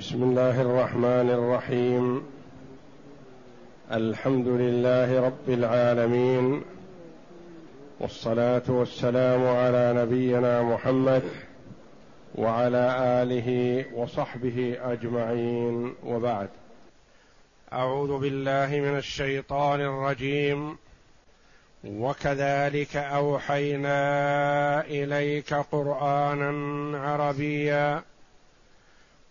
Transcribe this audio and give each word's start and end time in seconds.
بسم 0.00 0.22
الله 0.22 0.60
الرحمن 0.60 1.30
الرحيم. 1.30 2.26
الحمد 3.92 4.48
لله 4.48 5.20
رب 5.20 5.48
العالمين. 5.48 6.62
والصلاة 8.00 8.62
والسلام 8.68 9.46
على 9.46 9.92
نبينا 9.96 10.62
محمد 10.62 11.22
وعلى 12.34 12.96
آله 13.22 13.84
وصحبه 13.94 14.76
أجمعين. 14.82 15.94
وبعد. 16.06 16.48
أعوذ 17.72 18.18
بالله 18.18 18.66
من 18.66 18.96
الشيطان 18.96 19.80
الرجيم. 19.80 20.76
وكذلك 21.84 22.96
أوحينا 22.96 24.00
إليك 24.80 25.54
قرآنا 25.54 26.52
عربيا 26.98 28.02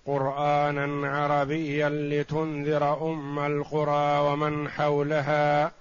قرآنا 0.10 1.10
عربيا 1.10 1.90
لتنذر 1.90 3.12
أم 3.12 3.40
القرى 3.40 4.20
ومن 4.20 4.70
حولها 4.70 5.72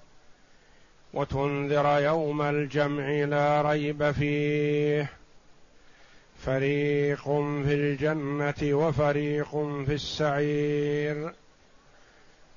وتنذر 1.14 2.00
يوم 2.02 2.42
الجمع 2.42 3.08
لا 3.08 3.62
ريب 3.62 4.10
فيه. 4.10 5.10
فريق 6.38 7.24
في 7.64 7.74
الجنة 7.74 8.54
وفريق 8.62 9.50
في 9.86 9.94
السعير. 9.94 11.32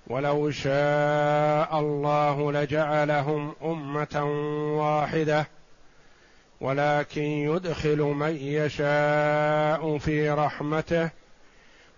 ولو 0.08 0.52
شاء 0.52 1.80
الله 1.80 2.52
لجعلهم 2.52 3.56
أمة 3.64 4.24
واحدة 4.78 5.48
ولكن 6.62 7.22
يدخل 7.22 7.98
من 7.98 8.36
يشاء 8.36 9.98
في 9.98 10.30
رحمته 10.30 11.21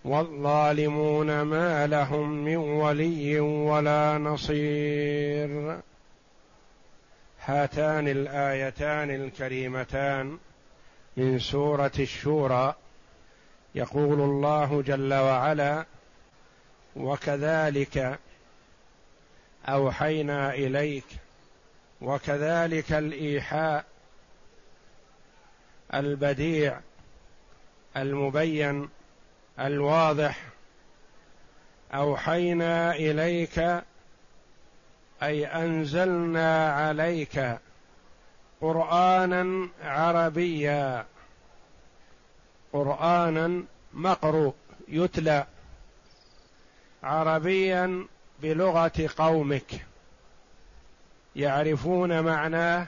والظالمون 0.04 1.42
ما 1.42 1.86
لهم 1.86 2.44
من 2.44 2.56
ولي 2.56 3.40
ولا 3.40 4.18
نصير. 4.18 5.80
هاتان 7.44 8.08
الآيتان 8.08 9.10
الكريمتان 9.10 10.38
من 11.16 11.38
سورة 11.38 11.92
الشورى. 11.98 12.74
يقول 13.74 14.20
الله 14.20 14.82
جل 14.82 15.14
وعلا 15.14 15.84
وكذلك 16.96 18.18
أوحينا 19.68 20.54
إليك 20.54 21.04
وكذلك 22.00 22.92
الإيحاء 22.92 23.84
البديع 25.94 26.80
المبين 27.96 28.88
الواضح. 29.60 30.40
أوحينا 31.94 32.94
إليك 32.94 33.82
أي 35.22 35.46
أنزلنا 35.46 36.72
عليك 36.72 37.58
قرانا 38.60 39.68
عربيا. 39.82 41.06
قرانا 42.72 43.64
مقروء 43.92 44.54
يتلى. 44.88 45.46
عربيا 47.02 48.06
بلغة 48.42 49.10
قومك. 49.16 49.86
يعرفون 51.36 52.20
معناه 52.20 52.86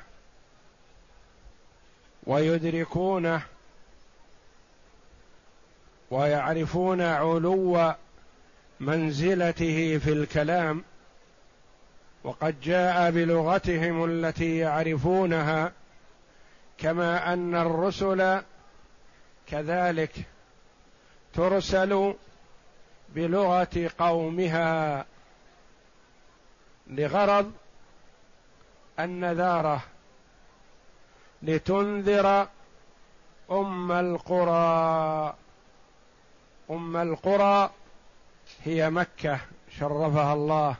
ويدركونه. 2.26 3.42
ويعرفون 6.10 7.00
علو 7.00 7.94
منزلته 8.80 9.98
في 9.98 10.12
الكلام 10.12 10.84
وقد 12.24 12.60
جاء 12.60 13.10
بلغتهم 13.10 14.04
التي 14.04 14.58
يعرفونها 14.58 15.72
كما 16.78 17.32
أن 17.32 17.54
الرسل 17.54 18.42
كذلك 19.46 20.12
ترسل 21.34 22.14
بلغة 23.14 23.90
قومها 23.98 25.04
لغرض 26.86 27.52
النذاره 29.00 29.82
لتنذر 31.42 32.48
أم 33.50 33.92
القرى. 33.92 35.34
أم 36.70 36.96
القرى 36.96 37.70
هي 38.64 38.90
مكة 38.90 39.40
شرفها 39.78 40.32
الله 40.32 40.76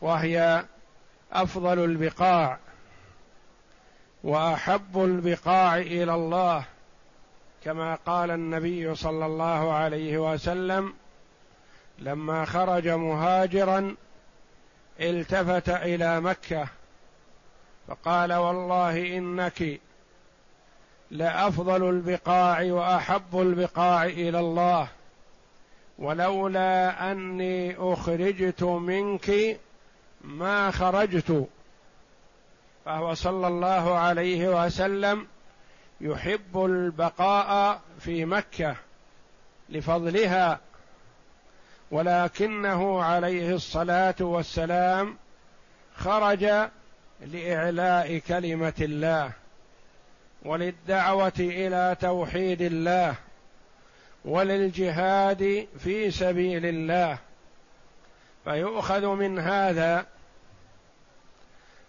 وهي 0.00 0.64
أفضل 1.32 1.84
البقاع 1.84 2.58
وأحب 4.24 5.04
البقاع 5.04 5.76
إلى 5.78 6.14
الله 6.14 6.64
كما 7.64 7.94
قال 7.94 8.30
النبي 8.30 8.94
صلى 8.94 9.26
الله 9.26 9.72
عليه 9.72 10.32
وسلم 10.32 10.94
لما 11.98 12.44
خرج 12.44 12.88
مهاجرا 12.88 13.96
التفت 15.00 15.68
إلى 15.68 16.20
مكة 16.20 16.68
فقال 17.88 18.32
والله 18.32 19.16
إنك 19.18 19.80
لأفضل 21.12 21.88
البقاع 21.88 22.62
وأحب 22.62 23.40
البقاع 23.40 24.04
إلى 24.04 24.40
الله. 24.40 24.88
ولولا 25.98 27.12
أني 27.12 27.76
أخرجت 27.78 28.62
منك 28.62 29.58
ما 30.20 30.70
خرجت. 30.70 31.46
فهو 32.84 33.14
صلى 33.14 33.46
الله 33.46 33.98
عليه 33.98 34.64
وسلم 34.64 35.26
يحب 36.00 36.64
البقاء 36.64 37.80
في 38.00 38.24
مكة 38.24 38.76
لفضلها 39.68 40.60
ولكنه 41.90 43.02
عليه 43.02 43.54
الصلاة 43.54 44.14
والسلام 44.20 45.16
خرج 45.96 46.44
لإعلاء 47.20 48.18
كلمة 48.18 48.74
الله. 48.80 49.41
وللدعوة 50.44 51.32
إلى 51.38 51.96
توحيد 52.00 52.62
الله 52.62 53.14
وللجهاد 54.24 55.68
في 55.78 56.10
سبيل 56.10 56.66
الله. 56.66 57.18
فيؤخذ 58.44 59.06
من 59.06 59.38
هذا 59.38 60.06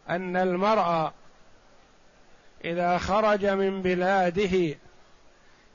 أن 0.10 0.38
المرء 0.38 1.12
إذا 2.66 2.98
خرج 2.98 3.46
من 3.46 3.82
بلاده 3.82 4.76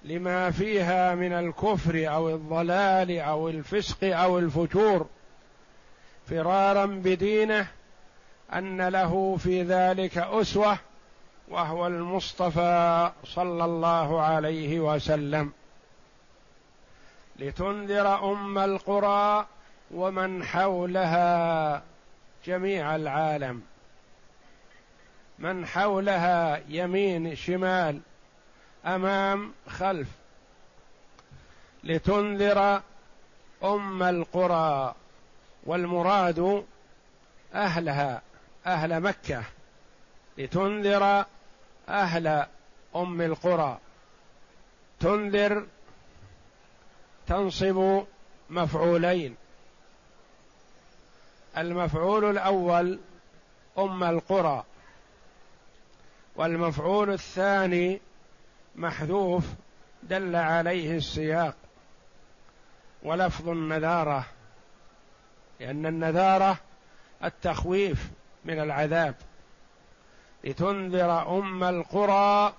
لما 0.05 0.50
فيها 0.50 1.15
من 1.15 1.33
الكفر 1.33 2.15
أو 2.15 2.28
الضلال 2.28 3.19
أو 3.19 3.49
الفسق 3.49 4.16
أو 4.16 4.39
الفجور 4.39 5.06
فرارا 6.27 6.87
بدينه 6.87 7.66
أن 8.53 8.89
له 8.89 9.37
في 9.37 9.62
ذلك 9.62 10.19
أسوة 10.19 10.78
وهو 11.50 11.86
المصطفى 11.86 13.12
صلى 13.25 13.64
الله 13.64 14.22
عليه 14.22 14.81
وسلم. 14.81 15.53
لتنذر 17.36 18.32
أم 18.32 18.59
القرى 18.59 19.47
ومن 19.91 20.44
حولها 20.44 21.82
جميع 22.44 22.97
العالم. 22.97 23.62
من 25.38 25.66
حولها 25.66 26.62
يمين 26.69 27.36
شمال 27.36 28.00
أمام 28.86 29.53
خلف. 29.69 30.09
لتنذر 31.84 32.82
أم 33.65 34.03
القرى 34.03 34.95
والمراد 35.66 36.65
أهلها 37.54 38.22
أهل 38.66 39.00
مكة. 39.00 39.42
لتنذر 40.39 41.24
أهل 41.88 42.46
أم 42.96 43.20
القرى. 43.20 43.78
تنذر 45.00 45.66
تنصب 47.26 48.04
مفعولين. 48.50 49.36
المفعول 51.58 52.24
الأول 52.24 52.98
أم 53.78 54.04
القرى 54.04 54.64
والمفعول 56.36 57.10
الثاني 57.10 58.00
محذوف 58.76 59.44
دل 60.02 60.36
عليه 60.36 60.96
السياق 60.96 61.54
ولفظ 63.02 63.48
النذارة 63.48 64.26
لأن 65.60 65.86
النذارة 65.86 66.58
التخويف 67.24 68.10
من 68.44 68.60
العذاب. 68.60 69.14
لتنذر 70.44 71.38
أم 71.38 71.64
القرى 71.64 72.54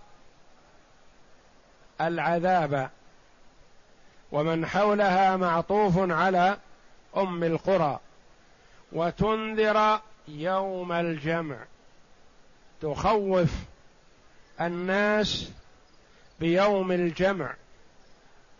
العذاب 2.02 2.90
ومن 4.32 4.66
حولها 4.66 5.36
معطوف 5.38 5.94
على 5.98 6.58
أم 7.18 7.44
القرى 7.44 8.00
وتنذر 8.92 10.00
يوم 10.28 10.92
الجمع. 10.92 11.58
تخوف 12.82 13.52
الناس 14.62 15.52
بيوم 16.40 16.92
الجمع 16.92 17.54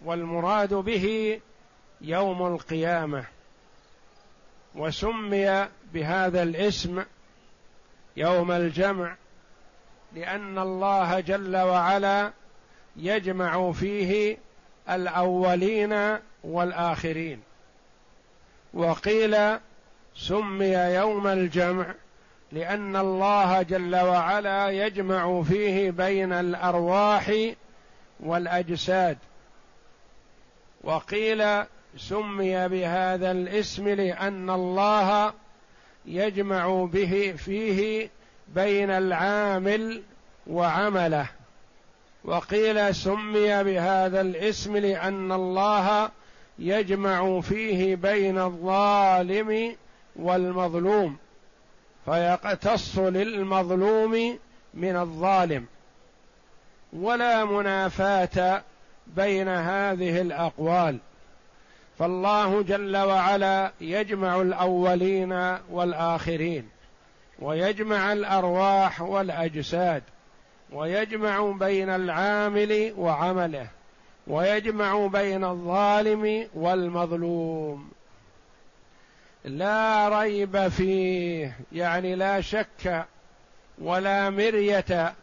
والمراد 0.06 0.74
به 0.74 1.40
يوم 2.02 2.48
القيامة. 2.48 3.26
وسمي 4.76 5.68
بهذا 5.94 6.44
الاسم 6.44 7.04
يوم 8.18 8.52
الجمع 8.52 9.16
لأن 10.16 10.60
الله 10.60 11.20
جل 11.20 11.58
وعلا 11.58 12.32
يجمع 12.96 13.72
فيه 13.72 14.38
الأولين 14.90 16.18
والآخرين. 16.44 17.42
وقيل 18.74 19.58
سمي 20.16 20.74
يوم 20.74 21.28
الجمع 21.28 21.94
لأن 22.52 22.96
الله 22.96 23.62
جل 23.62 23.96
وعلا 23.96 24.70
يجمع 24.70 25.42
فيه 25.42 25.92
بين 25.92 26.34
الأرواح 26.34 27.32
والأجساد. 28.20 29.18
وقيل 30.84 31.64
سمي 31.98 32.68
بهذا 32.68 33.32
الاسم 33.32 33.90
لأن 33.90 34.50
الله 34.50 35.34
يجمع 36.06 36.86
به 36.86 37.34
فيه 37.38 38.10
بين 38.48 38.90
العامل 38.90 40.02
وعمله. 40.48 41.30
وقيل 42.24 42.96
سمي 42.96 43.64
بهذا 43.64 44.22
الاسم 44.22 44.78
لأن 44.78 45.32
الله 45.32 46.10
يجمع 46.60 47.40
فيه 47.40 47.96
بين 47.96 48.40
الظالم 48.40 49.76
والمظلوم 50.16 51.18
فيقتص 52.06 53.00
للمظلوم 53.00 54.40
من 54.74 54.96
الظالم. 54.96 55.66
ولا 56.94 57.46
منافاة 57.46 58.64
بين 59.08 59.48
هذه 59.48 60.22
الأقوال. 60.22 61.00
فالله 62.00 62.62
جل 62.62 62.98
وعلا 62.98 63.72
يجمع 63.82 64.42
الأولين 64.42 65.58
والآخرين 65.72 66.70
ويجمع 67.40 68.14
الأرواح 68.14 69.02
والأجساد 69.02 70.04
ويجمع 70.72 71.52
بين 71.52 71.90
العامل 71.90 72.94
وعمله 72.98 73.68
ويجمع 74.28 75.08
بين 75.08 75.44
الظالم 75.44 76.48
والمظلوم. 76.54 77.92
لا 79.44 80.10
ريب 80.20 80.68
فيه 80.68 81.58
يعني 81.72 82.16
لا 82.16 82.42
شك 82.42 83.06
ولا 83.82 84.30
مرية 84.30 85.14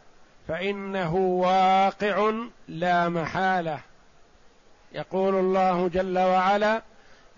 فإنه 0.47 1.15
واقع 1.15 2.33
لا 2.67 3.09
محالة. 3.09 3.79
يقول 4.91 5.35
الله 5.35 5.87
جل 5.87 6.17
وعلا 6.17 6.81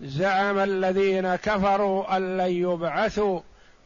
زعم 0.00 0.58
الذين 0.58 1.36
كفروا 1.36 2.16
أن 2.16 2.36
لن 2.36 2.50
يبعثوا 2.50 3.40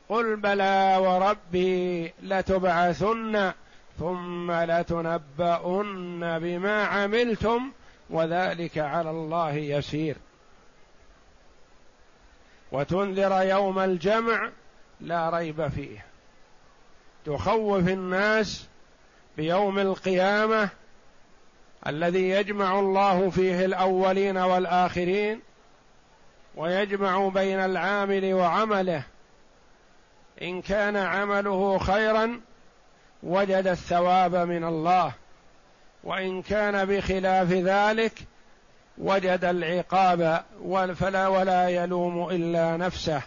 قل 0.08 0.36
بلى 0.36 0.96
وربي 1.00 2.12
لتبعثن 2.22 3.52
ثم 3.98 4.52
لتنبؤن 4.52 6.38
بما 6.38 6.84
عملتم 6.84 7.72
وذلك 8.10 8.78
على 8.78 9.10
الله 9.10 9.54
يسير. 9.54 10.16
وتنذر 12.72 13.42
يوم 13.42 13.78
الجمع 13.78 14.50
لا 15.00 15.30
ريب 15.30 15.68
فيه. 15.68 16.04
تخوف 17.26 17.88
الناس 17.88 18.66
بيوم 19.36 19.78
القيامة 19.78 20.68
الذي 21.86 22.28
يجمع 22.28 22.78
الله 22.78 23.30
فيه 23.30 23.64
الأولين 23.64 24.36
والآخرين 24.36 25.40
ويجمع 26.56 27.28
بين 27.28 27.60
العامل 27.60 28.34
وعمله. 28.34 29.02
إن 30.42 30.62
كان 30.62 30.96
عمله 30.96 31.78
خيرا 31.78 32.40
وجد 33.22 33.66
الثواب 33.66 34.36
من 34.36 34.64
الله. 34.64 35.12
وإن 36.04 36.42
كان 36.42 36.84
بخلاف 36.84 37.50
ذلك 37.50 38.12
وجد 38.98 39.44
العقاب 39.44 40.44
فلا 40.94 41.28
ولا 41.28 41.68
يلوم 41.68 42.28
إلا 42.30 42.76
نفسه. 42.76 43.22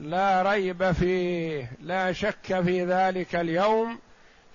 لا 0.00 0.42
ريب 0.42 0.92
فيه 0.92 1.72
لا 1.82 2.12
شك 2.12 2.60
في 2.60 2.84
ذلك 2.84 3.36
اليوم. 3.36 3.98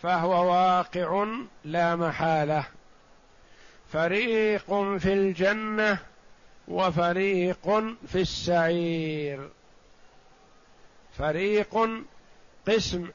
فهو 0.03 0.51
واقع 0.51 1.25
لا 1.63 1.95
محالة. 1.95 2.65
فريق 3.91 4.65
في 4.97 5.13
الجنة 5.13 5.97
وفريق 6.67 7.69
في 8.07 8.21
السعير. 8.21 9.50
فريق 11.17 11.89
قسم 12.67 13.09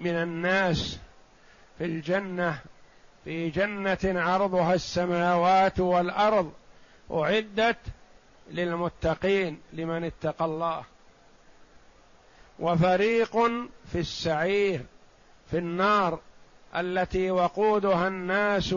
من 0.00 0.14
الناس 0.14 0.98
في 1.78 1.84
الجنة 1.84 2.58
في 3.24 3.50
جنة 3.50 3.98
عرضها 4.04 4.74
السماوات 4.74 5.80
والأرض 5.80 6.52
أعدت 7.10 7.78
للمتقين 8.50 9.60
لمن 9.72 10.04
اتقى 10.04 10.44
الله. 10.44 10.84
وفريق 12.58 13.36
في 13.92 13.98
السعير 13.98 14.80
في 15.50 15.58
النار 15.58 16.20
التي 16.76 17.30
وقودها 17.30 18.08
الناس 18.08 18.74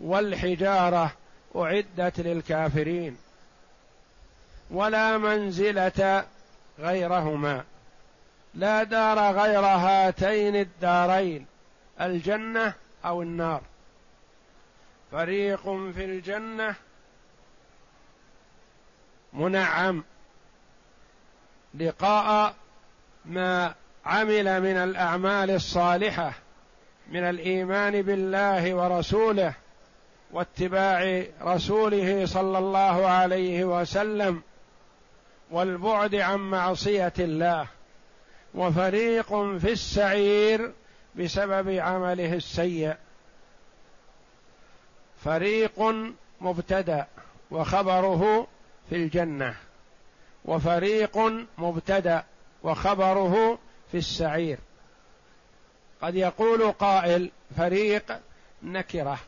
والحجارة 0.00 1.12
أعدت 1.56 2.20
للكافرين. 2.20 3.16
ولا 4.70 5.18
منزلة 5.18 6.24
غيرهما. 6.78 7.64
لا 8.54 8.82
دار 8.82 9.18
غير 9.18 9.60
هاتين 9.60 10.56
الدارين 10.56 11.46
الجنة 12.00 12.74
أو 13.04 13.22
النار. 13.22 13.62
فريق 15.12 15.62
في 15.94 16.04
الجنة 16.04 16.74
منعم. 19.32 20.04
لقاء 21.74 22.54
ما 23.24 23.74
عمل 24.04 24.60
من 24.60 24.76
الأعمال 24.76 25.50
الصالحة. 25.50 26.32
من 27.08 27.24
الإيمان 27.24 28.02
بالله 28.02 28.74
ورسوله 28.74 29.54
واتباع 30.32 31.24
رسوله 31.42 32.26
صلى 32.26 32.58
الله 32.58 33.06
عليه 33.06 33.64
وسلم 33.64 34.42
والبعد 35.50 36.14
عن 36.14 36.38
معصية 36.38 37.12
الله 37.18 37.66
وفريق 38.54 39.28
في 39.58 39.72
السعير 39.72 40.72
بسبب 41.16 41.68
عمله 41.68 42.34
السيء. 42.34 42.94
فريق 45.24 45.94
مبتدأ 46.40 47.06
وخبره 47.50 48.46
في 48.90 48.96
الجنة 48.96 49.54
وفريق 50.44 51.18
مبتدأ 51.58 52.24
وخبره 52.62 53.58
في 53.92 53.98
السعير. 53.98 54.58
قد 56.02 56.14
يقول 56.14 56.72
قائل 56.72 57.30
فريق 57.56 58.20
نكرة. 58.62 59.18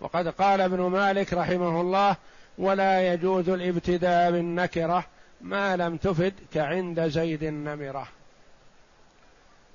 وقد 0.00 0.28
قال 0.28 0.60
ابن 0.60 0.80
مالك 0.80 1.32
رحمه 1.32 1.80
الله 1.80 2.16
ولا 2.58 3.12
يجوز 3.12 3.48
الابتداء 3.48 4.30
بالنكرة 4.30 5.04
ما 5.40 5.76
لم 5.76 5.96
تفد 5.96 6.34
كعند 6.54 7.08
زيد 7.08 7.42
النمرة. 7.42 8.08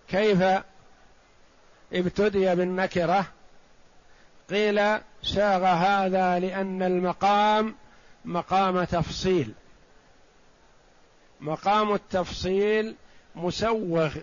كيف 0.07 0.43
ابتدي 1.93 2.55
بالنكرة؟ 2.55 3.25
قيل 4.49 4.99
ساغ 5.23 5.65
هذا 5.65 6.39
لأن 6.39 6.83
المقام 6.83 7.75
مقام 8.25 8.83
تفصيل. 8.83 9.53
مقام 11.41 11.93
التفصيل 11.93 12.95
مسوغ 13.35 14.15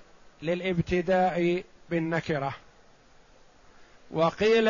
للإبتداء 0.43 1.65
بالنكرة. 1.91 2.55
وقيل 4.11 4.69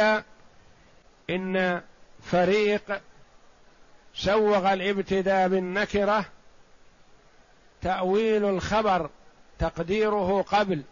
إن 1.31 1.83
فريق 2.23 3.00
سوغ 4.14 4.73
الإبتداء 4.73 5.49
بالنكرة 5.49 6.25
تأويل 7.83 8.45
الخبر 8.45 9.11
تقديره 9.59 10.43
قبل. 10.43 10.83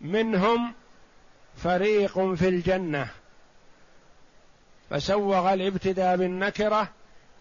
منهم 0.00 0.74
فريق 1.56 2.34
في 2.34 2.48
الجنة. 2.48 3.08
فسوغ 4.90 5.54
الإبتداء 5.54 6.16
بالنكرة 6.16 6.88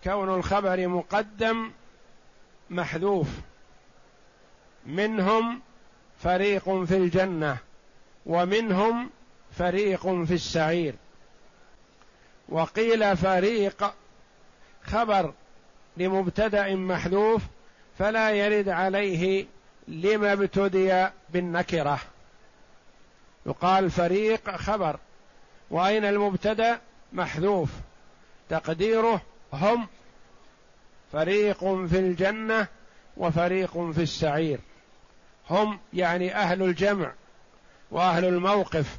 كون 0.03 0.35
الخبر 0.35 0.87
مقدم 0.87 1.71
محذوف. 2.69 3.27
منهم 4.85 5.61
فريق 6.23 6.83
في 6.83 6.97
الجنة 6.97 7.57
ومنهم 8.25 9.09
فريق 9.51 10.01
في 10.01 10.33
السعير. 10.33 10.95
وقيل 12.49 13.17
فريق 13.17 13.93
خبر 14.83 15.33
لمبتدأ 15.97 16.75
محذوف 16.75 17.41
فلا 17.99 18.31
يرد 18.31 18.69
عليه 18.69 19.45
لما 19.87 20.33
ابتدي 20.33 21.07
بالنكرة. 21.29 21.99
يقال 23.45 23.91
فريق 23.91 24.55
خبر 24.55 24.99
وأين 25.71 26.05
المبتدأ؟ 26.05 26.79
محذوف. 27.13 27.69
تقديره 28.49 29.21
هم 29.53 29.87
فريق 31.11 31.59
في 31.59 31.99
الجنة 31.99 32.67
وفريق 33.17 33.91
في 33.91 34.01
السعير. 34.01 34.59
هم 35.49 35.79
يعني 35.93 36.35
أهل 36.35 36.63
الجمع 36.63 37.11
وأهل 37.91 38.25
الموقف. 38.25 38.97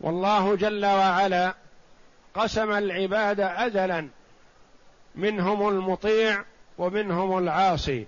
والله 0.00 0.56
جل 0.56 0.86
وعلا 0.86 1.54
قسم 2.34 2.72
العباد 2.72 3.40
ازلا 3.40 4.08
منهم 5.14 5.68
المطيع 5.68 6.44
ومنهم 6.78 7.38
العاصي 7.38 8.06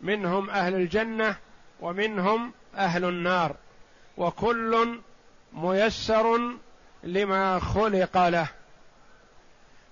منهم 0.00 0.50
أهل 0.50 0.74
الجنة 0.74 1.36
ومنهم 1.80 2.52
أهل 2.76 3.04
النار 3.04 3.56
وكل 4.16 5.00
ميسر 5.52 6.40
لما 7.04 7.58
خلق 7.58 8.28
له. 8.28 8.48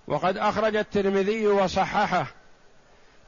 وقد 0.07 0.37
أخرج 0.37 0.77
الترمذي 0.77 1.47
وصححه 1.47 2.27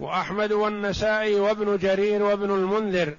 وأحمد 0.01 0.53
والنسائي 0.53 1.41
وابن 1.41 1.77
جرير 1.77 2.23
وابن 2.23 2.51
المنذر 2.51 3.17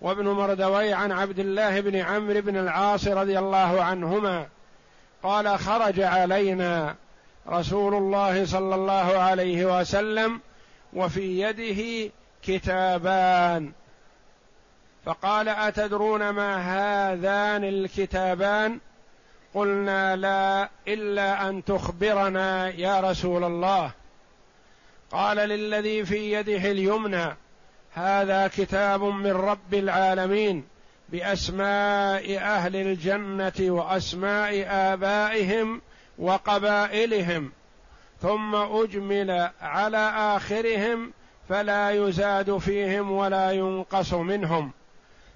وابن 0.00 0.28
مردوي 0.28 0.92
عن 0.92 1.12
عبد 1.12 1.38
الله 1.38 1.80
بن 1.80 1.96
عمرو 1.96 2.40
بن 2.40 2.56
العاص 2.56 3.08
رضي 3.08 3.38
الله 3.38 3.82
عنهما 3.82 4.46
قال 5.22 5.58
خرج 5.58 6.00
علينا 6.00 6.94
رسول 7.48 7.94
الله 7.94 8.46
صلى 8.46 8.74
الله 8.74 9.18
عليه 9.18 9.80
وسلم 9.80 10.40
وفي 10.92 11.40
يده 11.40 12.12
كتابان. 12.42 13.72
فقال 15.06 15.48
أتدرون 15.48 16.30
ما 16.30 16.56
هذان 16.56 17.64
الكتابان؟ 17.64 18.78
قلنا 19.54 20.16
لا 20.16 20.68
إلا 20.88 21.48
أن 21.48 21.64
تخبرنا 21.64 22.68
يا 22.68 23.00
رسول 23.00 23.44
الله. 23.44 23.90
قال 25.12 25.36
للذي 25.36 26.04
في 26.04 26.32
يده 26.32 26.70
اليمنى 26.70 27.36
هذا 27.92 28.48
كتاب 28.48 29.02
من 29.02 29.32
رب 29.32 29.74
العالمين 29.74 30.64
بأسماء 31.08 32.38
أهل 32.38 32.76
الجنة 32.76 33.52
وأسماء 33.60 34.66
آبائهم 34.68 35.80
وقبائلهم 36.18 37.52
ثم 38.22 38.54
أجمل 38.54 39.50
على 39.60 40.12
آخرهم 40.16 41.12
فلا 41.48 41.90
يزاد 41.90 42.56
فيهم 42.58 43.10
ولا 43.10 43.50
ينقص 43.50 44.14
منهم. 44.14 44.72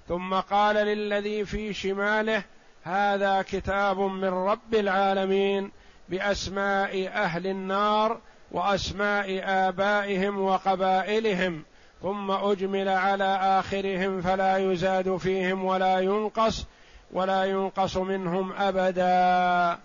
ثم 0.07 0.33
قال 0.33 0.75
للذي 0.75 1.45
في 1.45 1.73
شماله 1.73 2.43
هذا 2.83 3.41
كتاب 3.41 3.99
من 3.99 4.29
رب 4.29 4.73
العالمين 4.73 5.71
بأسماء 6.09 7.07
أهل 7.07 7.47
النار 7.47 8.19
وأسماء 8.51 9.41
آبائهم 9.43 10.41
وقبائلهم 10.41 11.63
ثم 12.01 12.31
أجمل 12.31 12.89
على 12.89 13.37
آخرهم 13.41 14.21
فلا 14.21 14.57
يزاد 14.57 15.17
فيهم 15.17 15.65
ولا 15.65 15.99
ينقص 15.99 16.65
ولا 17.11 17.45
ينقص 17.45 17.97
منهم 17.97 18.53
أبدا. 18.53 19.79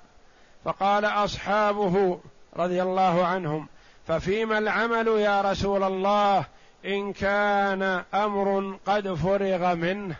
فقال 0.64 1.04
أصحابه 1.04 2.18
رضي 2.56 2.82
الله 2.82 3.26
عنهم 3.26 3.68
ففيما 4.06 4.58
العمل 4.58 5.08
يا 5.08 5.40
رسول 5.40 5.82
الله 5.82 6.44
إن 6.86 7.12
كان 7.12 8.02
أمر 8.14 8.78
قد 8.86 9.14
فرغ 9.14 9.74
منه؟ 9.74 10.16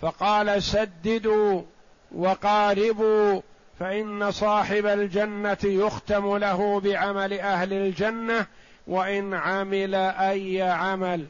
فقال 0.00 0.62
سددوا 0.62 1.62
وقاربوا 2.14 3.40
فإن 3.80 4.30
صاحب 4.30 4.86
الجنة 4.86 5.56
يختم 5.64 6.36
له 6.36 6.80
بعمل 6.80 7.32
أهل 7.32 7.72
الجنة 7.72 8.46
وإن 8.86 9.34
عمل 9.34 9.94
أي 9.94 10.62
عمل. 10.62 11.26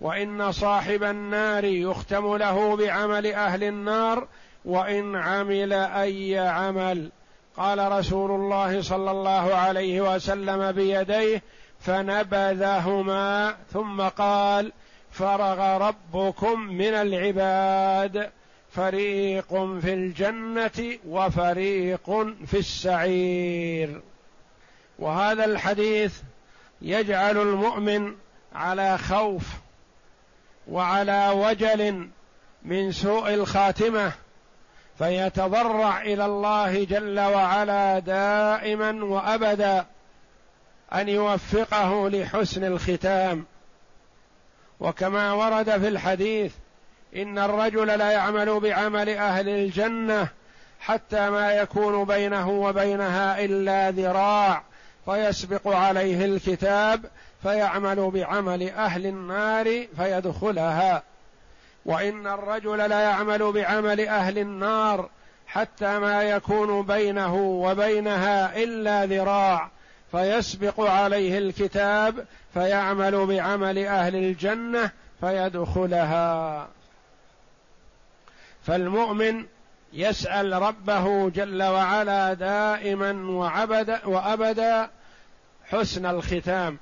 وإن 0.00 0.52
صاحب 0.52 1.02
النار 1.02 1.64
يختم 1.64 2.36
له 2.36 2.76
بعمل 2.76 3.26
أهل 3.26 3.64
النار 3.64 4.28
وإن 4.64 5.16
عمل 5.16 5.72
أي 5.72 6.38
عمل. 6.38 7.10
قال 7.56 7.92
رسول 7.92 8.30
الله 8.30 8.82
صلى 8.82 9.10
الله 9.10 9.54
عليه 9.54 10.14
وسلم 10.14 10.72
بيديه 10.72 11.42
فنبذهما 11.80 13.54
ثم 13.72 14.00
قال 14.00 14.72
فرغ 15.10 15.88
ربكم 15.88 16.60
من 16.60 16.94
العباد. 16.94 18.30
فريق 18.74 19.48
في 19.80 19.94
الجنة 19.94 20.98
وفريق 21.08 22.10
في 22.46 22.58
السعير. 22.58 24.00
وهذا 24.98 25.44
الحديث 25.44 26.20
يجعل 26.82 27.38
المؤمن 27.38 28.14
على 28.54 28.98
خوف 28.98 29.42
وعلى 30.68 31.30
وجل 31.34 32.08
من 32.62 32.92
سوء 32.92 33.34
الخاتمة 33.34 34.12
فيتضرع 34.98 36.02
إلى 36.02 36.26
الله 36.26 36.84
جل 36.84 37.20
وعلا 37.20 37.98
دائما 37.98 39.04
وأبدا 39.04 39.86
أن 40.92 41.08
يوفقه 41.08 42.08
لحسن 42.08 42.64
الختام. 42.64 43.44
وكما 44.80 45.32
ورد 45.32 45.70
في 45.70 45.88
الحديث 45.88 46.52
إن 47.16 47.38
الرجل 47.38 47.86
لا 47.86 48.10
يعمل 48.10 48.60
بعمل 48.60 49.08
أهل 49.08 49.48
الجنة 49.48 50.28
حتى 50.80 51.30
ما 51.30 51.52
يكون 51.52 52.04
بينه 52.04 52.50
وبينها 52.50 53.44
إلا 53.44 53.90
ذراع 53.90 54.62
فيسبق 55.04 55.68
عليه 55.68 56.24
الكتاب 56.24 57.04
فيعمل 57.42 58.10
بعمل 58.10 58.70
أهل 58.70 59.06
النار 59.06 59.86
فيدخلها. 59.96 61.02
وإن 61.86 62.26
الرجل 62.26 62.78
لا 62.78 63.00
يعمل 63.00 63.52
بعمل 63.52 64.00
أهل 64.00 64.38
النار 64.38 65.08
حتى 65.46 65.98
ما 65.98 66.22
يكون 66.22 66.86
بينه 66.86 67.34
وبينها 67.34 68.56
إلا 68.62 69.06
ذراع 69.06 69.70
فيسبق 70.12 70.80
عليه 70.80 71.38
الكتاب 71.38 72.26
فيعمل 72.54 73.26
بعمل 73.26 73.78
أهل 73.78 74.16
الجنة 74.16 74.90
فيدخلها. 75.20 76.68
فالمؤمن 78.66 79.46
يسأل 79.92 80.52
ربه 80.52 81.30
جل 81.30 81.62
وعلا 81.62 82.32
دائما 82.32 83.12
وعبد 83.30 84.00
وأبدا 84.04 84.90
حسن 85.70 86.06
الختام. 86.06 86.78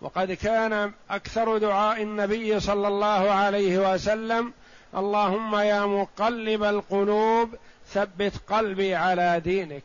وقد 0.00 0.32
كان 0.32 0.92
أكثر 1.10 1.58
دعاء 1.58 2.02
النبي 2.02 2.60
صلى 2.60 2.88
الله 2.88 3.30
عليه 3.30 3.92
وسلم 3.92 4.52
اللهم 4.96 5.56
يا 5.56 5.86
مقلب 5.86 6.62
القلوب 6.62 7.54
ثبت 7.88 8.32
قلبي 8.48 8.94
على 8.94 9.40
دينك. 9.40 9.84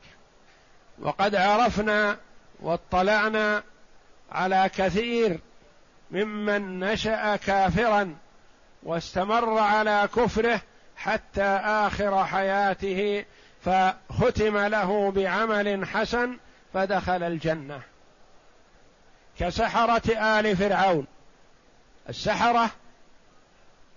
وقد 1.01 1.35
عرفنا 1.35 2.17
واطلعنا 2.61 3.63
على 4.31 4.69
كثير 4.77 5.39
ممن 6.11 6.79
نشأ 6.79 7.35
كافرا. 7.35 8.15
واستمر 8.85 9.57
على 9.59 10.09
كفره 10.15 10.61
حتى 10.97 11.43
آخر 11.63 12.25
حياته 12.25 13.25
فختم 13.65 14.57
له 14.57 15.11
بعمل 15.11 15.87
حسن 15.87 16.37
فدخل 16.73 17.23
الجنة. 17.23 17.81
كسحرة 19.39 20.11
آل 20.17 20.57
فرعون. 20.57 21.07
السحرة 22.09 22.69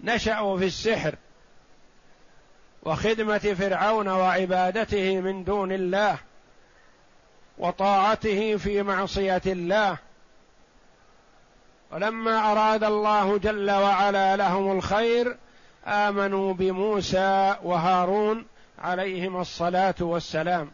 نشأوا 0.00 0.58
في 0.58 0.66
السحر 0.66 1.14
وخدمة 2.82 3.38
فرعون 3.38 4.08
وعبادته 4.08 5.20
من 5.20 5.44
دون 5.44 5.72
الله 5.72 6.18
وطاعته 7.58 8.56
في 8.56 8.82
معصية 8.82 9.42
الله 9.46 9.98
ولما 11.92 12.52
أراد 12.52 12.84
الله 12.84 13.38
جل 13.38 13.70
وعلا 13.70 14.36
لهم 14.36 14.78
الخير 14.78 15.36
آمنوا 15.86 16.54
بموسى 16.54 17.56
وهارون 17.62 18.46
عليهم 18.78 19.40
الصلاة 19.40 19.94
والسلام. 20.00 20.70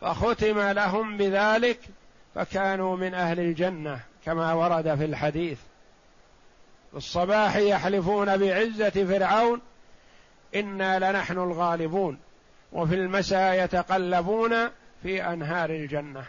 فختم 0.00 0.60
لهم 0.60 1.16
بذلك 1.16 1.78
فكانوا 2.34 2.96
من 2.96 3.14
أهل 3.14 3.40
الجنة 3.40 4.00
كما 4.24 4.52
ورد 4.52 4.94
في 4.94 5.04
الحديث. 5.04 5.58
في 6.90 6.96
الصباح 6.96 7.56
يحلفون 7.56 8.36
بعزة 8.36 8.90
فرعون 8.90 9.60
إنا 10.54 11.10
لنحن 11.10 11.38
الغالبون 11.38 12.18
وفي 12.72 12.94
المساء 12.94 13.64
يتقلبون 13.64 14.68
في 15.02 15.24
أنهار 15.24 15.70
الجنة. 15.70 16.24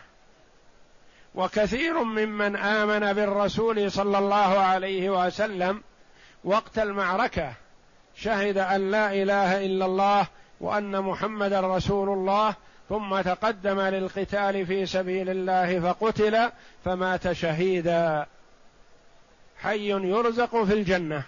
وكثير 1.36 2.04
ممن 2.04 2.56
آمن 2.56 3.14
بالرسول 3.14 3.92
صلى 3.92 4.18
الله 4.18 4.60
عليه 4.60 5.26
وسلم 5.26 5.84
وقت 6.44 6.80
المعركة 6.80 7.54
شهد 8.16 8.58
أن 8.58 8.92
لا 8.92 9.14
إله 9.14 9.66
إلا 9.66 9.86
الله 9.86 10.28
وأن 10.62 11.02
محمدا 11.02 11.60
رسول 11.78 12.10
الله 12.10 12.56
ثم 12.90 13.22
تقدم 13.22 13.82
للقتال 13.82 14.66
في 14.66 14.86
سبيل 14.86 15.30
الله 15.30 15.80
فقتل 15.80 16.52
فمات 16.86 17.32
شهيدا. 17.32 18.26
حي 19.58 19.90
يرزق 19.90 20.64
في 20.64 20.74
الجنة. 20.74 21.24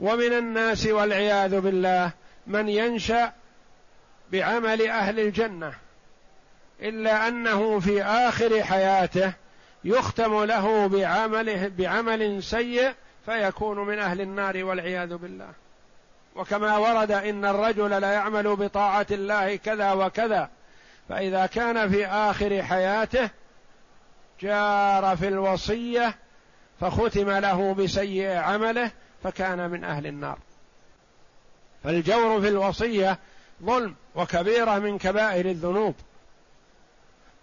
ومن 0.00 0.32
الناس 0.32 0.86
والعياذ 0.86 1.60
بالله 1.60 2.10
من 2.46 2.68
ينشأ 2.68 3.32
بعمل 4.32 4.86
أهل 4.86 5.20
الجنة. 5.20 5.72
إلا 6.82 7.28
أنه 7.28 7.80
في 7.80 8.02
آخر 8.02 8.62
حياته 8.62 9.32
يختم 9.84 10.44
له 10.44 10.86
بعمله 10.86 11.72
بعمل 11.78 12.42
سيء 12.42 12.92
فيكون 13.26 13.78
من 13.78 13.98
أهل 13.98 14.20
النار 14.20 14.64
والعياذ 14.64 15.16
بالله. 15.16 15.50
وكما 16.36 16.76
ورد 16.76 17.10
إن 17.10 17.44
الرجل 17.44 17.90
لا 17.90 18.12
يعمل 18.12 18.56
بطاعة 18.56 19.06
الله 19.10 19.56
كذا 19.56 19.92
وكذا 19.92 20.50
فإذا 21.08 21.46
كان 21.46 21.90
في 21.90 22.06
آخر 22.06 22.62
حياته 22.62 23.30
جار 24.40 25.16
في 25.16 25.28
الوصية 25.28 26.14
فختم 26.80 27.30
له 27.30 27.74
بسيء 27.74 28.36
عمله 28.36 28.90
فكان 29.22 29.70
من 29.70 29.84
أهل 29.84 30.06
النار. 30.06 30.38
فالجور 31.84 32.40
في 32.40 32.48
الوصية 32.48 33.18
ظلم 33.62 33.94
وكبيرة 34.14 34.78
من 34.78 34.98
كبائر 34.98 35.46
الذنوب. 35.46 35.94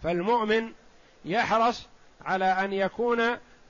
فالمؤمن 0.03 0.71
يحرص 1.25 1.87
على 2.25 2.45
أن 2.45 2.73
يكون 2.73 3.21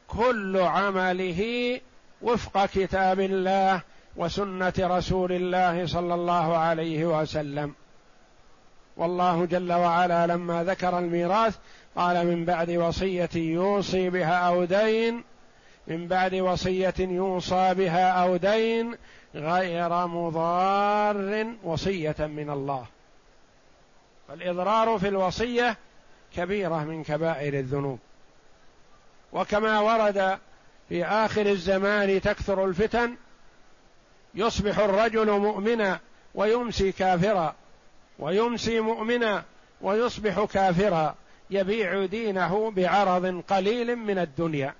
كل 0.08 0.58
عمله 0.58 1.82
وفق 2.22 2.66
كتاب 2.66 3.20
الله 3.20 3.82
وسنة 4.16 4.74
رسول 4.80 5.32
الله 5.32 5.86
صلى 5.86 6.14
الله 6.14 6.58
عليه 6.58 7.06
وسلم. 7.06 7.74
والله 8.98 9.46
جل 9.46 9.74
وعلا 9.74 10.28
لما 10.28 10.64
ذكر 10.64 11.00
الميراث 11.00 11.58
قال 11.96 12.28
من 12.28 12.46
بعد 12.46 12.72
وصية 12.72 13.30
يوصي 13.36 14.10
بها 14.10 14.36
أو 14.36 14.66
دين 14.66 15.24
من 15.88 16.08
بعد 16.08 16.36
وصية 16.36 16.94
يوصى 17.00 17.74
بها 17.74 18.10
أو 18.10 18.38
دين 18.38 18.96
غير 19.36 20.08
مضار 20.08 21.48
وصية 21.64 22.16
من 22.20 22.50
الله. 22.50 22.86
فالإضرار 24.28 24.98
في 24.98 25.08
الوصية 25.08 25.78
كبيرة 26.36 26.84
من 26.84 27.04
كبائر 27.04 27.54
الذنوب. 27.54 28.00
وكما 29.34 29.80
ورد 29.80 30.40
في 30.90 31.06
آخر 31.06 31.46
الزمان 31.46 32.22
تكثر 32.22 32.66
الفتن 32.66 33.16
يصبح 34.36 34.80
الرجل 34.80 35.32
مؤمنا 35.32 36.00
ويمسي 36.36 36.92
كافرا 36.92 37.56
ويمسي 38.20 38.80
مؤمنا 38.80 39.44
ويصبح 39.82 40.44
كافرا 40.44 41.16
يبيع 41.50 42.06
دينه 42.06 42.72
بعرض 42.72 43.44
قليل 43.48 43.96
من 43.96 44.18
الدنيا. 44.18 44.74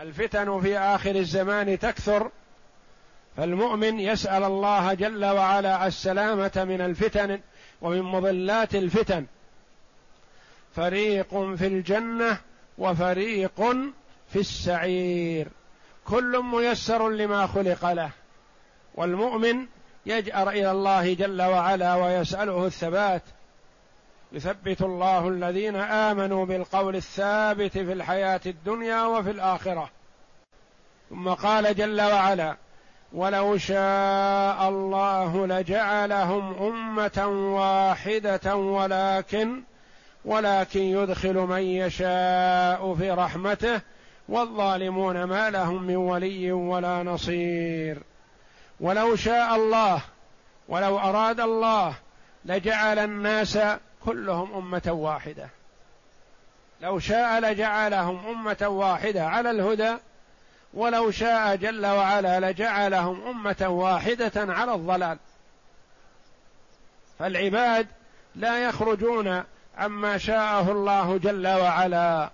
الفتن 0.00 0.60
في 0.60 0.78
آخر 0.78 1.14
الزمان 1.14 1.78
تكثر 1.78 2.30
فالمؤمن 3.36 4.00
يسأل 4.00 4.44
الله 4.44 4.94
جل 4.94 5.24
وعلا 5.24 5.86
السلامة 5.86 6.64
من 6.68 6.80
الفتن 6.80 7.40
ومن 7.80 8.02
مضلات 8.02 8.74
الفتن. 8.74 9.26
فريق 10.76 11.54
في 11.54 11.66
الجنة 11.66 12.38
وفريق 12.78 13.60
في 14.28 14.36
السعير. 14.36 15.48
كل 16.04 16.42
ميسر 16.42 17.08
لما 17.08 17.46
خلق 17.46 17.92
له. 17.92 18.10
والمؤمن 18.94 19.66
يجأر 20.06 20.50
إلى 20.50 20.70
الله 20.70 21.14
جل 21.14 21.42
وعلا 21.42 21.94
ويسأله 21.94 22.66
الثبات. 22.66 23.22
يثبت 24.32 24.82
الله 24.82 25.28
الذين 25.28 25.76
آمنوا 25.76 26.46
بالقول 26.46 26.96
الثابت 26.96 27.72
في 27.72 27.92
الحياة 27.92 28.40
الدنيا 28.46 29.02
وفي 29.02 29.30
الآخرة. 29.30 29.90
ثم 31.10 31.28
قال 31.28 31.76
جل 31.76 32.00
وعلا 32.00 32.56
ولو 33.12 33.56
شاء 33.56 34.68
الله 34.68 35.46
لجعلهم 35.46 36.54
أمة 36.54 37.26
واحدة 37.56 38.56
ولكن 38.56 39.62
ولكن 40.24 40.80
يدخل 40.80 41.34
من 41.34 41.62
يشاء 41.62 42.94
في 42.94 43.10
رحمته 43.10 43.80
والظالمون 44.28 45.24
ما 45.24 45.50
لهم 45.50 45.82
من 45.82 45.96
ولي 45.96 46.52
ولا 46.52 47.02
نصير. 47.02 48.02
ولو 48.80 49.16
شاء 49.16 49.56
الله 49.56 50.02
ولو 50.68 50.98
أراد 50.98 51.40
الله 51.40 51.94
لجعل 52.44 52.98
الناس 52.98 53.58
كلهم 54.04 54.54
أمة 54.54 54.92
واحدة. 54.92 55.48
لو 56.80 56.98
شاء 56.98 57.40
لجعلهم 57.40 58.26
أمة 58.26 58.68
واحدة 58.68 59.26
على 59.26 59.50
الهدى 59.50 59.96
ولو 60.74 61.10
شاء 61.10 61.56
جل 61.56 61.86
وعلا 61.86 62.50
لجعلهم 62.50 63.22
أمة 63.26 63.68
واحدة 63.68 64.32
على 64.36 64.74
الضلال. 64.74 65.18
فالعباد 67.18 67.86
لا 68.36 68.64
يخرجون 68.64 69.44
عما 69.80 70.18
شاءه 70.18 70.72
الله 70.72 71.18
جل 71.18 71.48
وعلا. 71.48 72.30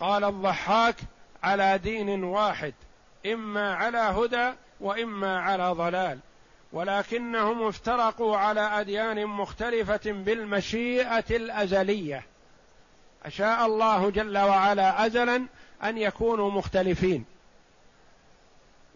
قال 0.00 0.24
الضحاك 0.24 0.96
على 1.42 1.78
دين 1.78 2.24
واحد 2.24 2.74
إما 3.26 3.74
على 3.74 3.98
هدى 3.98 4.52
وإما 4.80 5.40
على 5.40 5.70
ضلال. 5.70 6.18
ولكنهم 6.72 7.66
افترقوا 7.68 8.36
على 8.36 8.60
أديان 8.60 9.26
مختلفة 9.26 10.00
بالمشيئة 10.12 11.24
الأزلية. 11.30 12.22
أشاء 13.24 13.66
الله 13.66 14.10
جل 14.10 14.38
وعلا 14.38 15.06
ازلا 15.06 15.46
أن 15.84 15.98
يكونوا 15.98 16.50
مختلفين. 16.50 17.24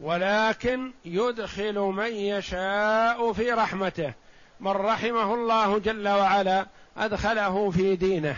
ولكن 0.01 0.93
يدخل 1.05 1.79
من 1.79 2.13
يشاء 2.13 3.33
في 3.33 3.53
رحمته. 3.53 4.13
من 4.61 4.71
رحمه 4.71 5.35
الله 5.35 5.79
جل 5.79 6.09
وعلا 6.09 6.67
أدخله 6.97 7.71
في 7.71 7.97
دينه 7.97 8.37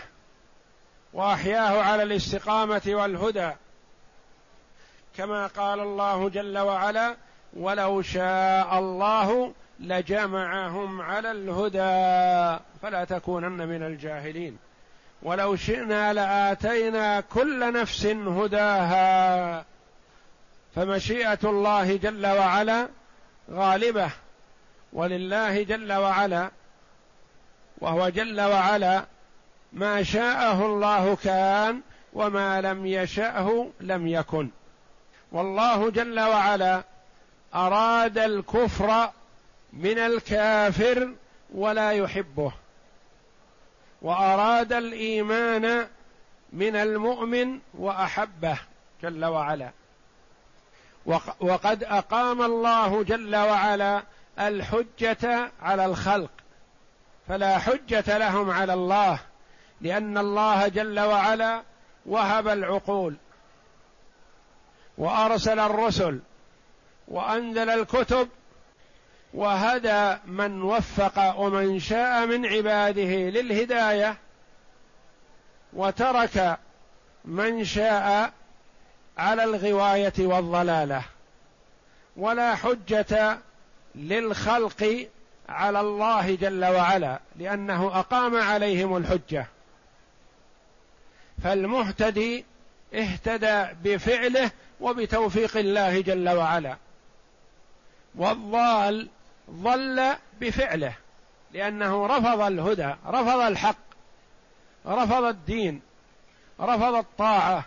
وأحياه 1.13 1.81
على 1.81 2.03
الاستقامة 2.03 2.81
والهدى. 2.87 3.51
كما 5.17 5.47
قال 5.47 5.79
الله 5.79 6.29
جل 6.29 6.57
وعلا 6.57 7.15
ولو 7.53 8.01
شاء 8.01 8.79
الله 8.79 9.53
لجمعهم 9.79 11.01
على 11.01 11.31
الهدى 11.31 12.63
فلا 12.81 13.05
تكونن 13.09 13.67
من 13.67 13.83
الجاهلين. 13.83 14.57
ولو 15.23 15.55
شئنا 15.55 16.13
لآتينا 16.13 17.21
كل 17.21 17.73
نفس 17.73 18.05
هداها 18.05 19.65
فمشيئة 20.75 21.39
الله 21.43 21.95
جل 21.95 22.25
وعلا 22.25 22.87
غالبة. 23.51 24.09
ولله 24.93 25.63
جل 25.63 25.93
وعلا 25.93 26.49
وهو 27.77 28.09
جل 28.09 28.41
وعلا 28.41 29.05
ما 29.73 30.03
شاءه 30.03 30.65
الله 30.65 31.15
كان 31.15 31.81
وما 32.13 32.61
لم 32.61 32.85
يشأه 32.85 33.69
لم 33.81 34.07
يكن. 34.07 34.49
والله 35.31 35.89
جل 35.89 36.19
وعلا 36.19 36.83
أراد 37.55 38.17
الكفر 38.17 39.09
من 39.73 39.97
الكافر 39.97 41.13
ولا 41.53 41.91
يحبه 41.91 42.51
وأراد 44.01 44.73
الإيمان 44.73 45.87
من 46.53 46.75
المؤمن 46.75 47.59
وأحبه 47.73 48.57
جل 49.03 49.25
وعلا. 49.25 49.71
وقد 51.39 51.83
أقام 51.83 52.41
الله 52.41 53.03
جل 53.03 53.35
وعلا 53.35 54.03
الحجة 54.39 55.51
على 55.61 55.85
الخلق 55.85 56.31
فلا 57.27 57.57
حجة 57.59 58.17
لهم 58.17 58.51
على 58.51 58.73
الله 58.73 59.19
لأن 59.81 60.17
الله 60.17 60.67
جل 60.67 60.99
وعلا 60.99 61.61
وهب 62.05 62.47
العقول 62.47 63.15
وأرسل 64.97 65.59
الرسل 65.59 66.19
وأنزل 67.07 67.69
الكتب 67.69 68.29
وهدى 69.33 70.17
من 70.25 70.61
وفق 70.61 71.39
ومن 71.39 71.79
شاء 71.79 72.25
من 72.25 72.45
عباده 72.45 73.29
للهداية 73.29 74.17
وترك 75.73 76.57
من 77.25 77.65
شاء 77.65 78.31
على 79.17 79.43
الغواية 79.43 80.13
والضلالة. 80.19 81.01
ولا 82.17 82.55
حجة 82.55 83.39
للخلق 83.95 85.07
على 85.49 85.79
الله 85.79 86.35
جل 86.35 86.65
وعلا 86.65 87.19
لأنه 87.35 87.99
أقام 87.99 88.35
عليهم 88.41 88.97
الحجة. 88.97 89.47
فالمهتدي 91.43 92.45
اهتدى 92.93 93.65
بفعله 93.83 94.51
وبتوفيق 94.81 95.57
الله 95.57 96.01
جل 96.01 96.29
وعلا. 96.29 96.77
والضال 98.15 99.09
ضل 99.49 100.15
بفعله 100.41 100.93
لأنه 101.51 102.07
رفض 102.07 102.41
الهدى 102.41 102.95
رفض 103.07 103.39
الحق 103.39 103.75
رفض 104.87 105.23
الدين 105.23 105.81
رفض 106.61 106.95
الطاعة. 106.95 107.65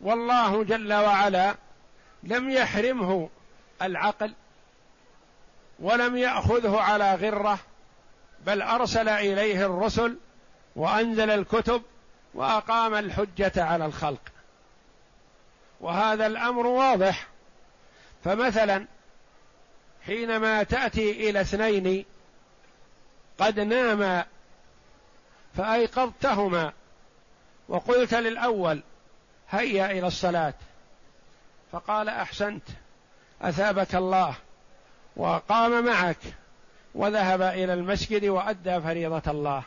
والله 0.00 0.64
جل 0.64 0.92
وعلا 0.92 1.54
لم 2.22 2.50
يحرمه 2.50 3.28
العقل 3.82 4.34
ولم 5.78 6.16
يأخذه 6.16 6.80
على 6.80 7.14
غرة 7.14 7.58
بل 8.46 8.62
أرسل 8.62 9.08
إليه 9.08 9.66
الرسل 9.66 10.16
وأنزل 10.76 11.30
الكتب 11.30 11.82
وأقام 12.34 12.94
الحجة 12.94 13.64
على 13.64 13.86
الخلق. 13.86 14.20
وهذا 15.80 16.26
الأمر 16.26 16.66
واضح. 16.66 17.26
فمثلا 18.24 18.86
حينما 20.06 20.62
تأتي 20.62 21.30
إلى 21.30 21.40
اثنين 21.40 22.04
قد 23.38 23.60
ناما 23.60 24.26
فأيقظتهما 25.56 26.72
وقلت 27.68 28.14
للأول 28.14 28.82
هيا 29.50 29.90
إلى 29.90 30.06
الصلاة. 30.06 30.54
فقال 31.72 32.08
أحسنت 32.08 32.62
أثابك 33.42 33.94
الله. 33.94 34.34
وقام 35.16 35.84
معك 35.84 36.18
وذهب 36.94 37.42
إلى 37.42 37.74
المسجد 37.74 38.24
وأدى 38.24 38.80
فريضة 38.80 39.30
الله. 39.30 39.62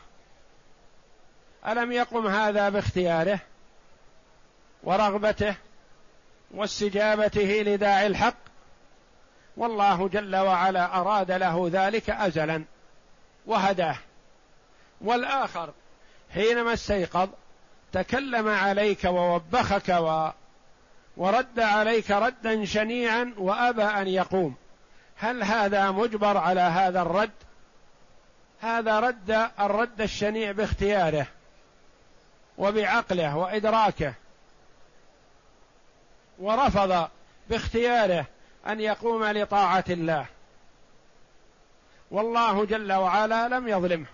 ألم 1.66 1.92
يقم 1.92 2.26
هذا 2.26 2.68
باختياره 2.68 3.40
ورغبته 4.82 5.54
واستجابته 6.54 7.62
لداعي 7.66 8.06
الحق؟ 8.06 8.34
والله 9.56 10.08
جل 10.08 10.36
وعلا 10.36 11.00
أراد 11.00 11.30
له 11.30 11.68
ذلك 11.72 12.10
ازلا 12.10 12.64
وهداه. 13.46 13.96
والآخر 15.00 15.72
حينما 16.34 16.72
استيقظ 16.72 17.28
تكلم 17.92 18.48
عليك 18.48 19.04
ووبخك 19.04 19.88
و 19.88 20.28
ورد 21.16 21.60
عليك 21.60 22.10
ردا 22.10 22.64
شنيعا 22.64 23.34
وأبى 23.38 23.82
أن 23.82 24.08
يقوم. 24.08 24.56
هل 25.20 25.42
هذا 25.42 25.90
مجبر 25.90 26.36
على 26.36 26.60
هذا 26.60 27.02
الرد؟ 27.02 27.30
هذا 28.60 29.00
رد 29.00 29.50
الرد 29.60 30.00
الشنيع 30.00 30.52
باختياره 30.52 31.26
وبعقله 32.58 33.36
وإدراكه 33.36 34.14
ورفض 36.38 37.08
باختياره 37.50 38.26
أن 38.66 38.80
يقوم 38.80 39.24
لطاعة 39.24 39.84
الله. 39.90 40.26
والله 42.10 42.64
جل 42.64 42.92
وعلا 42.92 43.48
لم 43.48 43.68
يظلمه 43.68 44.06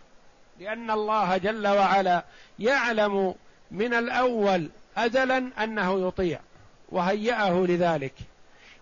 لأن 0.61 0.91
الله 0.91 1.37
جل 1.37 1.67
وعلا 1.67 2.25
يعلم 2.59 3.35
من 3.71 3.95
الأول 3.95 4.69
ازلا 4.97 5.51
أنه 5.65 6.09
يطيع 6.09 6.41
وهيأه 6.89 7.53
لذلك. 7.53 8.15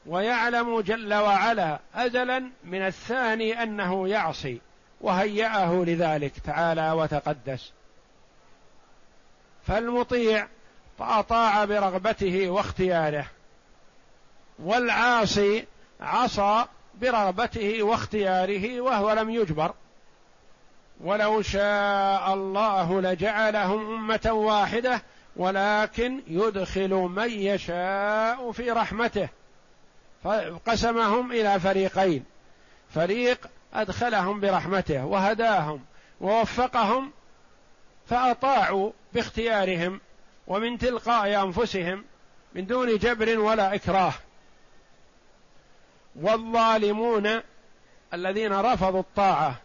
ويعلم 0.07 0.81
جل 0.81 1.15
وعلا 1.15 1.79
أزلا 1.95 2.51
من 2.65 2.87
الثاني 2.87 3.63
أنه 3.63 4.09
يعصي 4.09 4.61
وهيأه 5.01 5.85
لذلك 5.87 6.39
تعالى 6.39 6.93
وتقدس. 6.93 7.73
فالمطيع 9.67 10.49
فأطاع 10.99 11.65
برغبته 11.65 12.49
واختياره 12.49 13.27
والعاصي 14.59 15.65
عصى 16.01 16.65
برغبته 17.01 17.83
واختياره 17.83 18.81
وهو 18.81 19.13
لم 19.13 19.31
يجبر. 19.31 19.75
ولو 21.01 21.43
شاء 21.43 22.35
الله 22.35 23.01
لجعلهم 23.01 23.95
أمة 23.95 24.33
واحدة 24.33 25.03
ولكن 25.37 26.21
يدخل 26.27 26.91
من 26.91 27.31
يشاء 27.31 28.53
في 28.53 28.71
رحمته. 28.71 29.29
فقسمهم 30.25 31.33
إلى 31.33 31.61
فريقين. 31.61 32.25
فريق 32.95 33.47
أدخلهم 33.75 34.41
برحمته 34.41 35.05
وهداهم 35.05 35.85
ووفقهم 36.21 37.13
فأطاعوا 38.07 38.91
باختيارهم 39.13 40.01
ومن 40.47 40.79
تلقاء 40.79 41.45
أنفسهم 41.45 42.05
من 42.55 42.67
دون 42.67 42.99
جبر 42.99 43.39
ولا 43.39 43.75
إكراه. 43.75 44.13
والظالمون 46.17 47.41
الذين 48.15 48.53
رفضوا 48.53 49.01
الطاعة 49.01 49.61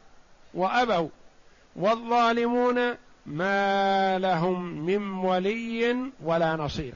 وأبوا 0.53 1.09
والظالمون 1.75 2.95
ما 3.25 4.19
لهم 4.19 4.85
من 4.85 5.11
ولي 5.11 6.11
ولا 6.23 6.55
نصير. 6.55 6.93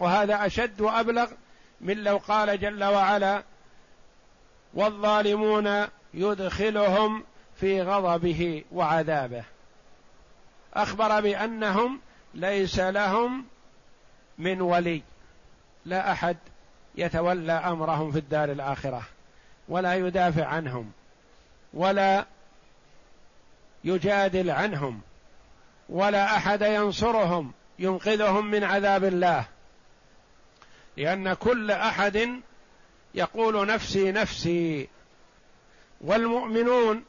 وهذا 0.00 0.46
أشد 0.46 0.80
وأبلغ 0.80 1.30
من 1.80 2.04
لو 2.04 2.16
قال 2.16 2.60
جل 2.60 2.84
وعلا 2.84 3.42
والظالمون 4.74 5.86
يدخلهم 6.14 7.24
في 7.56 7.82
غضبه 7.82 8.64
وعذابه. 8.72 9.44
أخبر 10.74 11.20
بأنهم 11.20 12.00
ليس 12.34 12.78
لهم 12.78 13.44
من 14.38 14.60
ولي 14.60 15.02
لا 15.84 16.12
أحد 16.12 16.36
يتولى 16.94 17.52
أمرهم 17.52 18.12
في 18.12 18.18
الدار 18.18 18.52
الآخرة 18.52 19.02
ولا 19.68 19.94
يدافع 19.94 20.46
عنهم 20.46 20.92
ولا 21.74 22.26
يجادل 23.84 24.50
عنهم 24.50 25.00
ولا 25.88 26.36
أحد 26.36 26.62
ينصرهم 26.62 27.52
ينقذهم 27.78 28.50
من 28.50 28.64
عذاب 28.64 29.04
الله. 29.04 29.44
لأن 31.00 31.34
كل 31.34 31.70
أحد 31.70 32.40
يقول 33.14 33.66
نفسي 33.66 34.12
نفسي 34.12 34.88
والمؤمنون 36.00 37.04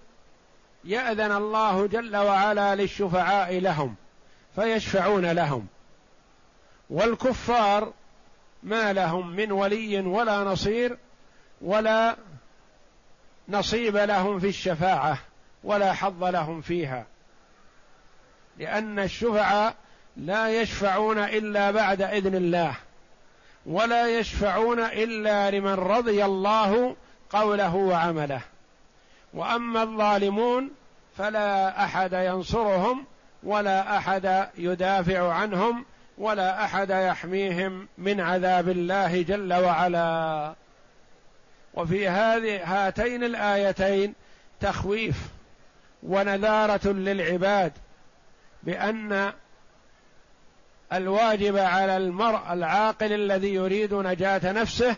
يأذن 0.83 1.31
الله 1.31 1.87
جل 1.87 2.17
وعلا 2.17 2.75
للشفعاء 2.75 3.59
لهم 3.59 3.95
فيشفعون 4.55 5.31
لهم. 5.31 5.67
والكفار 6.89 7.93
ما 8.63 8.93
لهم 8.93 9.35
من 9.35 9.51
ولي 9.51 9.99
ولا 9.99 10.43
نصير 10.43 10.97
ولا 11.61 12.15
نصيب 13.49 13.97
لهم 13.97 14.39
في 14.39 14.47
الشفاعة 14.47 15.17
ولا 15.63 15.93
حظ 15.93 16.23
لهم 16.23 16.61
فيها. 16.61 17.05
لأن 18.57 18.99
الشفعاء 18.99 19.75
لا 20.17 20.61
يشفعون 20.61 21.17
إلا 21.17 21.71
بعد 21.71 22.01
إذن 22.01 22.35
الله. 22.35 22.75
ولا 23.65 24.19
يشفعون 24.19 24.79
إلا 24.79 25.51
لمن 25.51 25.73
رضي 25.73 26.25
الله 26.25 26.95
قوله 27.29 27.75
وعمله. 27.75 28.41
وأما 29.33 29.83
الظالمون 29.83 30.71
فلا 31.17 31.83
أحد 31.83 32.13
ينصرهم 32.13 33.05
ولا 33.43 33.97
أحد 33.97 34.47
يدافع 34.57 35.33
عنهم 35.33 35.85
ولا 36.17 36.65
أحد 36.65 36.89
يحميهم 36.89 37.87
من 37.97 38.21
عذاب 38.21 38.69
الله 38.69 39.21
جل 39.21 39.53
وعلا. 39.53 40.53
وفي 41.73 42.09
هذه 42.09 42.61
هاتين 42.63 43.23
الآيتين 43.23 44.13
تخويف 44.59 45.15
ونذارة 46.03 46.87
للعباد 46.87 47.73
بأن 48.63 49.33
الواجب 50.93 51.57
على 51.57 51.97
المرء 51.97 52.53
العاقل 52.53 53.13
الذي 53.13 53.53
يريد 53.53 53.93
نجاة 53.93 54.51
نفسه 54.51 54.95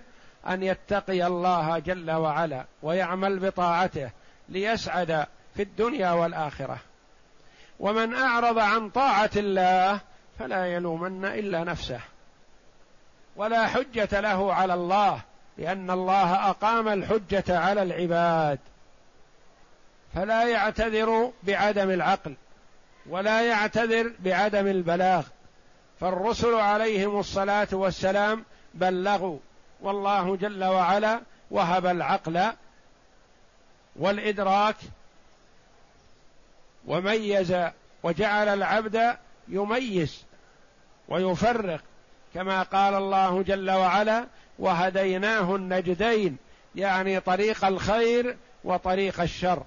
أن 0.47 0.63
يتقي 0.63 1.27
الله 1.27 1.79
جل 1.79 2.11
وعلا 2.11 2.65
ويعمل 2.83 3.39
بطاعته 3.39 4.09
ليسعد 4.49 5.25
في 5.55 5.61
الدنيا 5.61 6.11
والآخرة. 6.11 6.77
ومن 7.79 8.15
أعرض 8.15 8.59
عن 8.59 8.89
طاعة 8.89 9.29
الله 9.35 9.99
فلا 10.39 10.65
يلومن 10.65 11.25
إلا 11.25 11.63
نفسه. 11.63 11.99
ولا 13.35 13.67
حجة 13.67 14.19
له 14.19 14.53
على 14.53 14.73
الله 14.73 15.21
لأن 15.57 15.91
الله 15.91 16.49
أقام 16.49 16.87
الحجة 16.87 17.59
على 17.59 17.83
العباد. 17.83 18.59
فلا 20.15 20.49
يعتذر 20.49 21.31
بعدم 21.43 21.89
العقل 21.89 22.35
ولا 23.09 23.41
يعتذر 23.41 24.13
بعدم 24.19 24.67
البلاغ. 24.67 25.23
فالرسل 26.03 26.53
عليهم 26.53 27.19
الصلاة 27.19 27.67
والسلام 27.71 28.45
بلغوا 28.73 29.37
والله 29.81 30.35
جل 30.35 30.63
وعلا 30.63 31.21
وهب 31.51 31.85
العقل 31.85 32.51
والإدراك 33.95 34.75
وميز 36.87 37.55
وجعل 38.03 38.47
العبد 38.47 39.17
يميز 39.47 40.23
ويفرق 41.07 41.81
كما 42.33 42.63
قال 42.63 42.93
الله 42.93 43.43
جل 43.43 43.71
وعلا 43.71 44.25
وهديناه 44.59 45.55
النجدين 45.55 46.37
يعني 46.75 47.19
طريق 47.19 47.65
الخير 47.65 48.37
وطريق 48.63 49.21
الشر. 49.21 49.63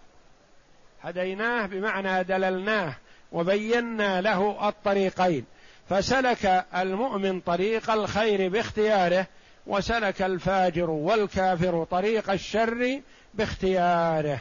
هديناه 1.02 1.66
بمعنى 1.66 2.24
دللناه 2.24 2.94
وبينا 3.32 4.20
له 4.20 4.68
الطريقين. 4.68 5.46
فسلك 5.88 6.66
المؤمن 6.76 7.40
طريق 7.40 7.90
الخير 7.90 8.48
باختياره 8.48 9.26
وسلك 9.66 10.22
الفاجر 10.22 10.90
والكافر 10.90 11.84
طريق 11.84 12.30
الشر 12.30 13.00
باختياره. 13.34 14.40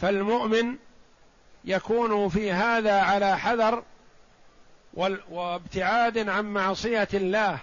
فالمؤمن 0.00 0.76
يكون 1.64 2.28
في 2.28 2.52
هذا 2.52 3.00
على 3.00 3.38
حذر 3.38 3.82
وابتعاد 5.30 6.28
عن 6.28 6.44
معصية 6.44 7.08
الله 7.14 7.58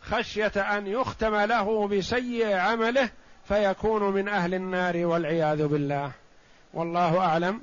خشية 0.00 0.46
أن 0.56 0.86
يختم 0.86 1.36
له 1.36 1.88
بسيء 1.88 2.56
عمله 2.56 3.08
فيكون 3.48 4.02
من 4.02 4.28
أهل 4.28 4.54
النار 4.54 4.96
والعياذ 4.96 5.66
بالله. 5.66 6.10
والله 6.74 7.18
أعلم. 7.18 7.62